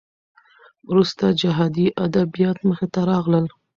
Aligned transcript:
وروسته 0.89 1.25
جهادي 1.41 1.87
ادبیات 2.05 2.57
مخې 2.69 2.87
ته 2.93 2.99
راغلل. 3.09 3.45